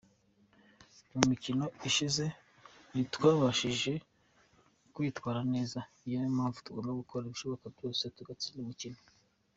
mu 1.13 1.21
mikino 1.29 1.65
ishize 1.89 2.25
ntitwabashije 2.91 3.93
kwitwara 4.93 5.41
neza, 5.53 5.79
niyo 6.03 6.19
mpamvu 6.37 6.57
tugomba 6.65 6.99
gukora 7.01 7.23
ibishoboka 7.25 7.65
byose 7.75 8.03
tugatsinda 8.15 8.59
umukino. 8.61 8.99